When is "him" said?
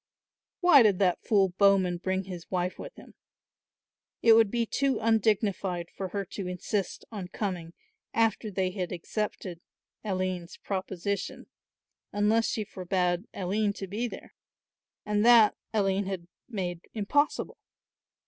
2.95-3.13